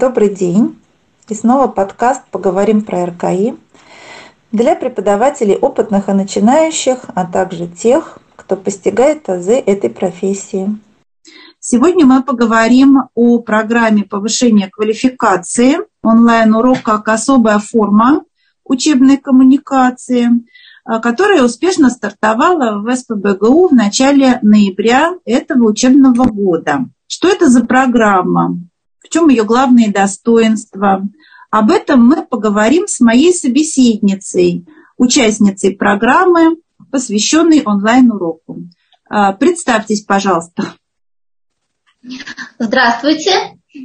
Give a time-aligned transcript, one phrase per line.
[0.00, 0.80] Добрый день.
[1.28, 3.54] И снова подкаст «Поговорим про РКИ»
[4.50, 10.74] для преподавателей опытных и начинающих, а также тех, кто постигает азы этой профессии.
[11.58, 18.24] Сегодня мы поговорим о программе повышения квалификации, онлайн-урок как особая форма
[18.64, 20.30] учебной коммуникации,
[20.86, 26.86] а, которая успешно стартовала в СПБГУ в начале ноября этого учебного года.
[27.06, 28.56] Что это за программа?
[29.00, 31.02] В чем ее главные достоинства?
[31.50, 36.56] Об этом мы поговорим с моей собеседницей, участницей программы,
[36.90, 38.62] посвященной онлайн-уроку.
[39.08, 40.74] А, представьтесь, пожалуйста.
[42.58, 43.32] Здравствуйте,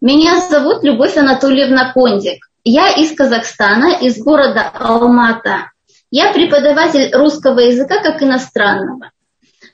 [0.00, 2.48] меня зовут Любовь Анатольевна Кондик.
[2.64, 5.72] Я из Казахстана, из города Алмата.
[6.10, 9.10] Я преподаватель русского языка как иностранного.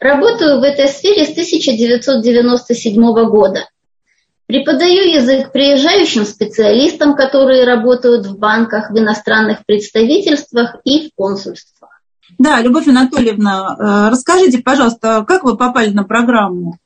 [0.01, 3.69] Работаю в этой сфере с 1997 года.
[4.47, 12.03] Преподаю язык приезжающим специалистам, которые работают в банках, в иностранных представительствах и в консульствах.
[12.39, 16.79] Да, Любовь Анатольевна, э, расскажите, пожалуйста, как вы попали на программу?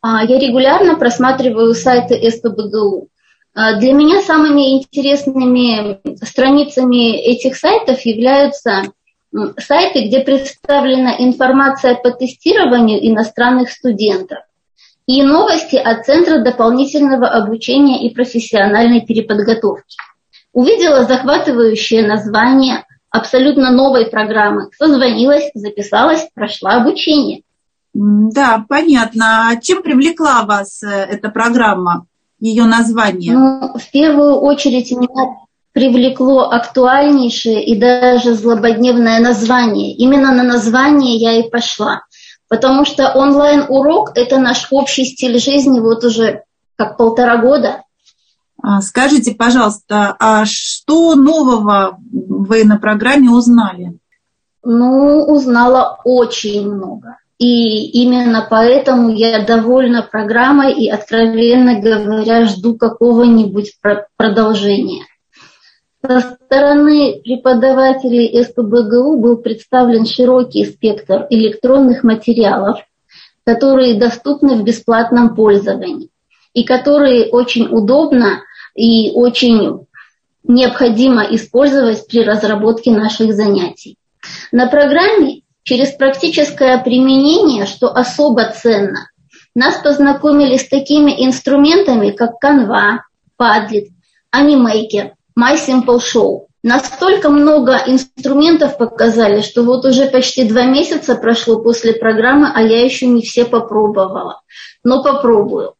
[0.00, 3.08] А, я регулярно просматриваю сайты СПБГУ.
[3.54, 8.82] А, для меня самыми интересными страницами этих сайтов являются
[9.58, 14.38] сайты, где представлена информация по тестированию иностранных студентов
[15.06, 19.96] и новости от Центра дополнительного обучения и профессиональной переподготовки.
[20.52, 27.42] Увидела захватывающее название абсолютно новой программы, созвонилась, записалась, прошла обучение.
[27.94, 29.48] Да, понятно.
[29.48, 32.06] А чем привлекла вас э, эта программа,
[32.38, 33.32] ее название?
[33.32, 35.36] Ну, в первую очередь меня
[35.72, 39.94] привлекло актуальнейшее и даже злободневное название.
[39.94, 42.02] Именно на название я и пошла.
[42.48, 46.44] Потому что онлайн-урок– это наш общий стиль жизни вот уже
[46.76, 47.82] как полтора года.
[48.62, 53.98] А, скажите, пожалуйста, а что нового вы на программе узнали?
[54.62, 57.18] Ну, узнала очень много.
[57.38, 63.74] И именно поэтому я довольна программой и, откровенно говоря, жду какого-нибудь
[64.16, 65.04] продолжения.
[66.04, 72.80] Со стороны преподавателей СПБГУ был представлен широкий спектр электронных материалов,
[73.44, 76.10] которые доступны в бесплатном пользовании
[76.52, 78.42] и которые очень удобно
[78.74, 79.86] и очень
[80.44, 83.96] необходимо использовать при разработке наших занятий.
[84.52, 89.10] На программе через практическое применение, что особо ценно,
[89.54, 92.98] нас познакомили с такими инструментами, как Canva,
[93.40, 93.88] Padlet,
[94.34, 96.46] Animaker, My Simple Show.
[96.62, 102.82] Настолько много инструментов показали, что вот уже почти два месяца прошло после программы, а я
[102.82, 104.40] еще не все попробовала.
[104.82, 105.74] Но попробую.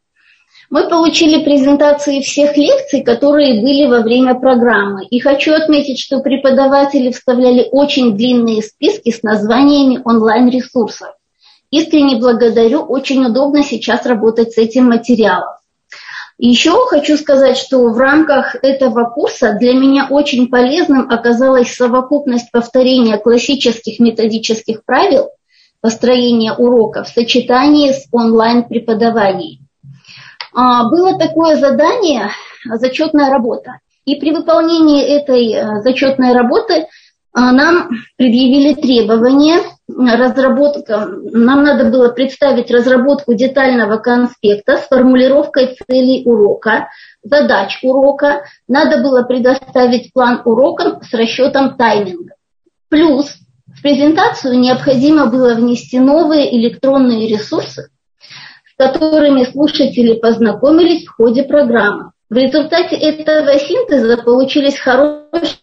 [0.68, 5.06] Мы получили презентации всех лекций, которые были во время программы.
[5.06, 11.14] И хочу отметить, что преподаватели вставляли очень длинные списки с названиями онлайн-ресурсов.
[11.70, 15.56] Искренне благодарю, очень удобно сейчас работать с этим материалом.
[16.38, 23.16] Еще хочу сказать, что в рамках этого курса для меня очень полезным оказалась совокупность повторения
[23.16, 25.30] классических методических правил
[25.80, 29.66] построения урока в сочетании с онлайн-преподаванием.
[30.52, 32.30] А, было такое задание,
[32.64, 33.78] зачетная работа.
[34.04, 36.86] И при выполнении этой э, зачетной работы
[37.32, 46.22] а, нам предъявили требования, разработка, нам надо было представить разработку детального конспекта с формулировкой целей
[46.24, 46.88] урока,
[47.22, 52.34] задач урока, надо было предоставить план урока с расчетом тайминга.
[52.88, 53.36] Плюс
[53.66, 57.90] в презентацию необходимо было внести новые электронные ресурсы,
[58.64, 62.12] с которыми слушатели познакомились в ходе программы.
[62.28, 65.60] В результате этого синтеза получились хорошие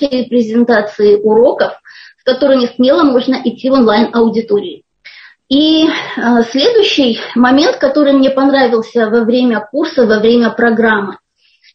[0.00, 1.79] презентации уроков,
[2.20, 4.84] с которыми смело можно идти в онлайн-аудитории.
[5.48, 11.18] И э, следующий момент, который мне понравился во время курса, во время программы,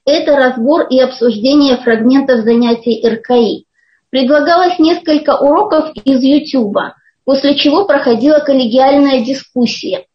[0.05, 3.65] это разбор и обсуждение фрагментов занятий РКИ.
[4.11, 6.77] Предлагалось несколько уроков из YouTube,
[7.25, 10.05] после чего проходила коллегиальная дискуссия.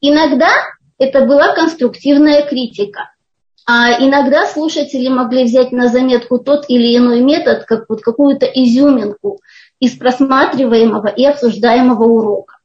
[0.00, 0.48] Иногда
[0.98, 3.10] это была конструктивная критика–
[3.68, 9.40] а иногда слушатели могли взять на заметку тот или иной метод, как вот какую-то изюминку
[9.80, 12.56] из просматриваемого и обсуждаемого урока.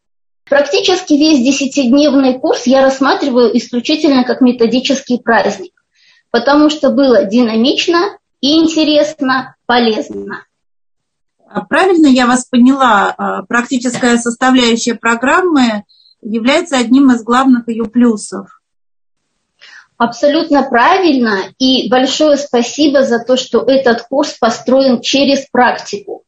[0.46, 5.74] Практически весь десятидневный курс я рассматриваю исключительно как методический праздник,
[6.30, 10.46] потому что было динамично и интересно, полезно.
[11.48, 15.84] А правильно я вас поняла, а, практическая составляющая программы
[16.22, 18.62] является одним из главных ее плюсов.
[19.98, 21.54] Абсолютно правильно.
[21.60, 26.24] И большое спасибо за то, что этот курс построен через практику.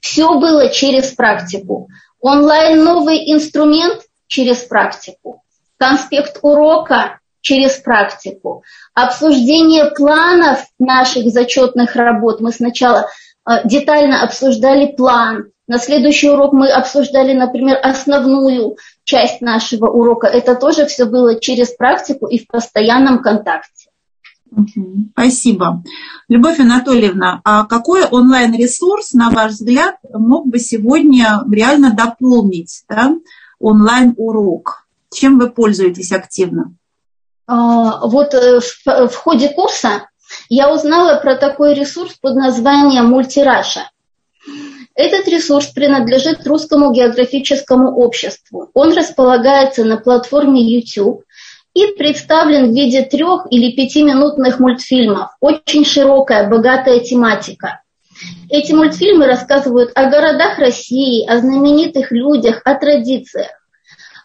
[0.00, 1.88] Все было через практику.
[2.20, 5.42] Онлайн новый инструмент через практику.
[5.76, 8.64] Конспект урока через практику.
[8.94, 12.40] Обсуждение планов наших зачетных работ.
[12.40, 13.06] Мы сначала
[13.48, 15.50] э, детально обсуждали план.
[15.66, 20.26] На следующий урок мы обсуждали, например, основную часть нашего урока.
[20.26, 23.87] Это тоже все было через практику и в постоянном контакте.
[25.12, 25.82] Спасибо.
[26.28, 33.14] Любовь Анатольевна, а какой онлайн-ресурс, на ваш взгляд, мог бы сегодня реально дополнить да,
[33.58, 34.86] онлайн-урок?
[35.10, 36.74] Чем вы пользуетесь активно?
[37.46, 40.08] А, вот э, в, в ходе курса
[40.48, 43.90] я узнала про такой ресурс под названием «Мультираша».
[44.94, 48.68] Этот ресурс принадлежит Русскому географическому обществу.
[48.74, 51.22] Он располагается на платформе YouTube
[51.78, 55.30] и представлен в виде трех или пятиминутных мультфильмов.
[55.40, 57.82] Очень широкая, богатая тематика.
[58.50, 63.50] Эти мультфильмы рассказывают о городах России, о знаменитых людях, о традициях.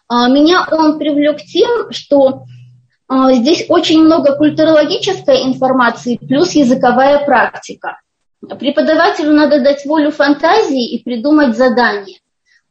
[0.08, 2.42] А, меня он привлек тем, что
[3.06, 8.00] а, здесь очень много культурологической информации плюс языковая практика.
[8.58, 12.18] Преподавателю надо дать волю фантазии и придумать задание.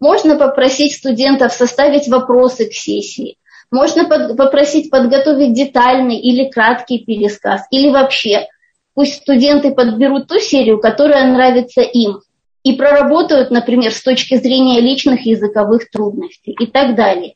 [0.01, 3.37] Можно попросить студентов составить вопросы к сессии.
[3.73, 7.63] Можно под, попросить подготовить детальный или краткий пересказ.
[7.71, 8.45] Или вообще,
[8.93, 12.19] пусть студенты подберут ту серию, которая нравится им.
[12.61, 17.33] И проработают, например, с точки зрения личных языковых трудностей и так далее.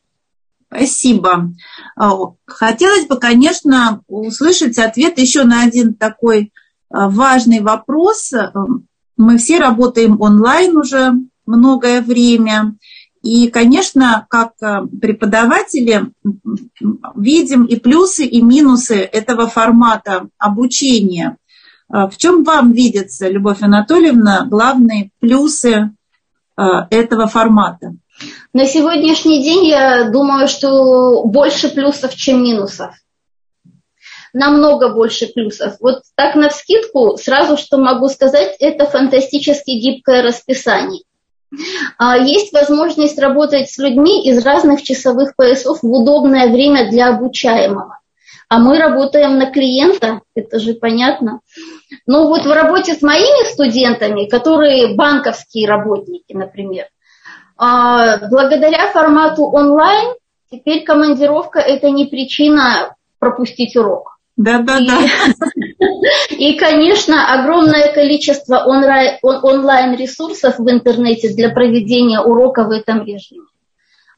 [0.68, 1.50] Спасибо.
[1.96, 2.12] А,
[2.46, 6.52] хотелось бы, конечно, услышать ответ еще на один такой
[6.88, 8.32] а, важный вопрос.
[9.16, 11.14] Мы все работаем онлайн уже
[11.46, 12.76] многое время.
[13.22, 16.12] И, конечно, как а, преподаватели
[17.16, 21.36] видим и плюсы, и минусы этого формата обучения.
[21.88, 25.90] В чем вам видятся, Любовь Анатольевна, главные плюсы
[26.54, 27.94] этого формата?
[28.52, 32.94] На сегодняшний день я думаю, что больше плюсов, чем минусов.
[34.32, 35.76] Намного больше плюсов.
[35.80, 41.02] Вот так на вскидку сразу что могу сказать, это фантастически гибкое расписание.
[41.96, 47.98] А, есть возможность работать с людьми из разных часовых поясов в удобное время для обучаемого.
[48.48, 51.40] А мы работаем на клиента, это же понятно.
[52.06, 56.86] Но вот в работе с моими студентами, которые банковские работники, например,
[57.56, 60.14] а, благодаря формату онлайн
[60.50, 64.17] теперь командировка– это не причина пропустить урок.
[64.38, 65.00] Да, да, да.
[66.30, 73.46] И, конечно, огромное количество онлайн-ресурсов в интернете для проведения урока в этом режиме.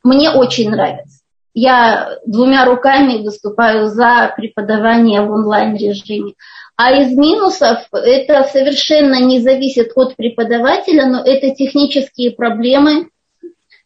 [0.04, 1.20] Мне очень нравится.
[1.54, 6.34] Я двумя руками выступаю за преподавание в онлайн-режиме.
[6.76, 13.08] А из минусов это совершенно не зависит от преподавателя, но это технические проблемы,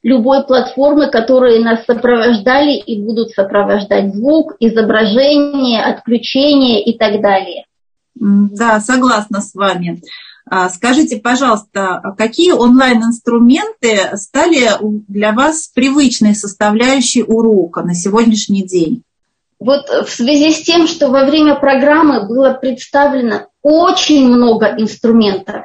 [0.04, 7.64] любой платформы, которые нас сопровождали и будут сопровождать звук, изображение, отключение и так далее.
[8.14, 10.02] Да, согласна с вами.
[10.48, 14.68] А, скажите, пожалуйста, какие онлайн-инструменты стали
[15.08, 19.02] для вас привычной составляющей урока на сегодняшний день?
[19.58, 25.64] Вот в связи с тем, что во время программы было представлено очень много инструментов,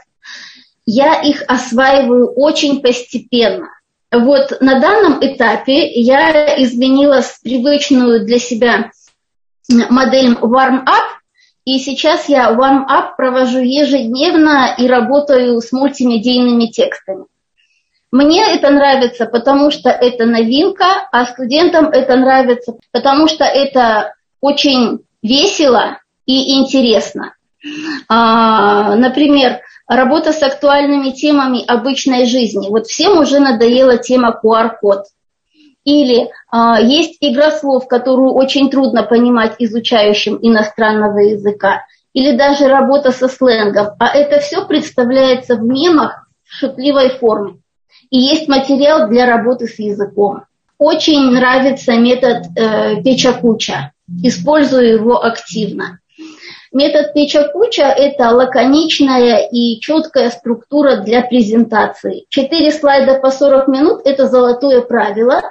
[0.85, 3.67] я их осваиваю очень постепенно.
[4.11, 8.91] Вот на данном этапе я изменила привычную для себя
[9.69, 11.19] модель warm-up,
[11.65, 17.25] и сейчас я warm-up провожу ежедневно и работаю с мультимедийными текстами.
[18.11, 25.05] Мне это нравится, потому что это новинка, а студентам это нравится, потому что это очень
[25.21, 27.35] весело и интересно.
[28.07, 32.69] А, например, работа с актуальными темами обычной жизни.
[32.69, 35.05] Вот всем уже надоела тема QR-код.
[35.83, 41.85] Или а, есть игра слов, которую очень трудно понимать изучающим иностранного языка.
[42.13, 43.89] Или даже работа со сленгом.
[43.99, 47.59] А это все представляется в мемах в шутливой форме.
[48.09, 50.43] И есть материал для работы с языком.
[50.77, 53.91] Очень нравится метод э, печа-куча.
[54.23, 55.99] Использую его активно.
[56.71, 62.25] Метод Печа-Куча– это лаконичная и четкая структура для презентации.
[62.29, 65.41] Четыре слайда по 40 минут– это золотое правило,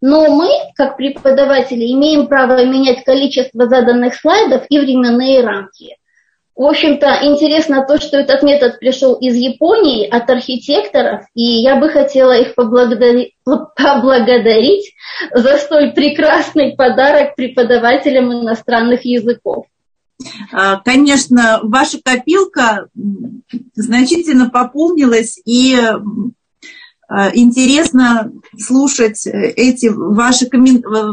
[0.00, 5.96] но мы, как преподаватели, имеем право менять количество заданных слайдов и временные рамки.
[6.56, 11.90] В общем-то, интересно то, что этот метод пришел из Японии от архитекторов, и я бы
[11.90, 14.94] хотела их поблагодарить, поблагодарить
[15.32, 19.66] за столь прекрасный подарок преподавателям иностранных языков.
[20.52, 22.88] А, конечно, ваша копилка
[23.74, 25.76] значительно пополнилась, и
[27.08, 30.48] а, интересно слушать эти ваши,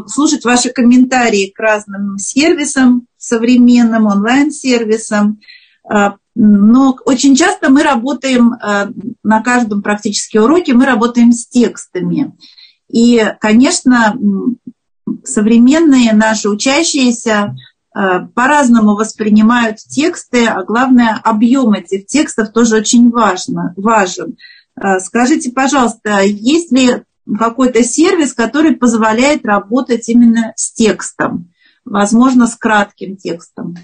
[0.08, 5.40] слушать ваши комментарии к разным сервисам, современным онлайн-сервисам.
[5.88, 8.54] А, но очень часто мы работаем
[9.24, 12.34] на каждом практически уроке, мы работаем с текстами.
[12.90, 14.18] И, конечно,
[15.24, 23.74] современные наши учащиеся Э, по-разному воспринимают тексты, а главное, объем этих текстов тоже очень важно,
[23.78, 24.38] важен.
[24.76, 27.04] Э, скажите, пожалуйста, есть ли
[27.38, 31.52] какой-то сервис, который позволяет работать именно с текстом,
[31.86, 33.76] возможно, с кратким текстом?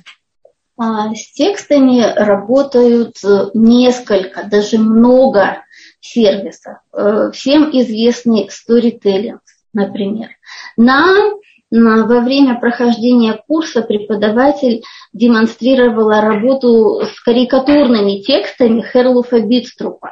[0.78, 3.18] А, с текстами работают
[3.54, 5.64] несколько, даже много
[6.00, 6.78] сервисов.
[6.94, 9.40] Э, всем известный Storytelling,
[9.74, 10.30] например.
[10.78, 11.39] Нам
[11.72, 14.84] во время прохождения курса преподаватель
[15.14, 20.12] демонстрировала работу с карикатурными текстами Херлуфа Битструпа.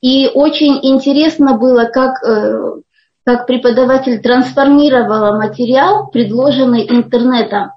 [0.00, 2.80] И очень интересно было, как, э,
[3.24, 7.72] как преподаватель трансформировала материал, предложенный интернетом.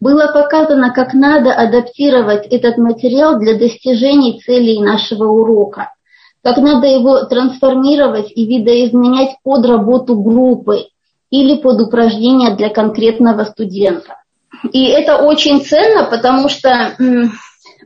[0.00, 5.92] Было показано, как надо адаптировать этот материал для достижений целей нашего урока,
[6.42, 10.86] как надо его трансформировать и видоизменять под работу группы,
[11.32, 14.16] или под упражнения для конкретного студента.
[14.70, 16.94] И это очень ценно, потому что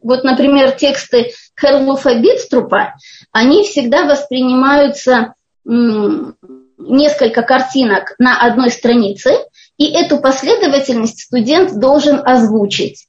[0.03, 2.95] вот, например, тексты Херлуфа Битструпа,
[3.33, 5.35] они всегда воспринимаются
[5.65, 9.31] несколько картинок на одной странице,
[9.79, 13.07] и эту последовательность студент должен озвучить.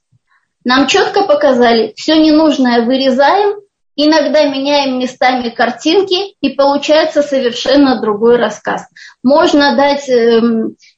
[0.64, 3.60] Нам четко показали, все ненужное вырезаем,
[4.00, 8.86] Иногда меняем местами картинки, и получается совершенно другой рассказ.
[9.24, 10.40] Можно дать э,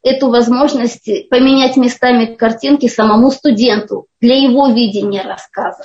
[0.03, 5.85] эту возможность поменять местами картинки самому студенту для его видения рассказа.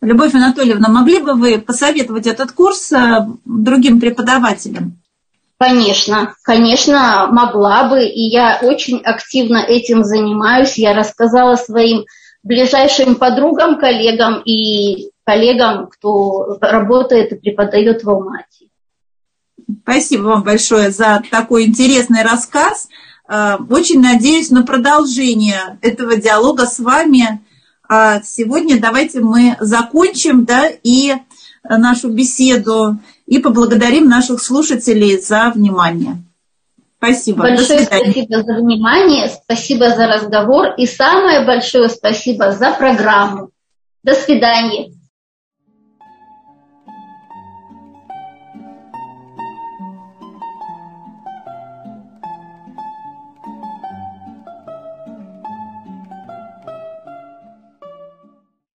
[0.00, 5.02] Любовь Анатольевна, могли бы вы посоветовать этот курс э, другим преподавателям?
[5.58, 10.78] Конечно, конечно, могла бы, и я очень активно этим занимаюсь.
[10.78, 12.06] Я рассказала своим
[12.42, 18.70] ближайшим подругам, коллегам и коллегам, кто работает и преподает в Алмате.
[19.82, 22.88] Спасибо вам большое за такой интересный рассказ.
[23.28, 27.42] Э, очень надеюсь на продолжение этого диалога с вами.
[27.86, 31.12] А сегодня давайте мы закончим да, и
[31.62, 36.22] нашу беседу и поблагодарим наших слушателей за внимание.
[36.96, 37.42] Спасибо.
[37.42, 43.50] Большое спасибо за внимание, спасибо за разговор и самое большое спасибо за программу.
[44.02, 44.97] До свидания.